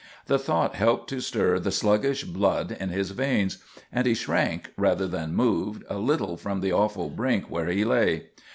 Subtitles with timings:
[0.25, 3.59] The thought helped to stir the sluggish blood in his veins,
[3.93, 8.29] and he shrank, rather than moved, a little from the awful brink where he lay.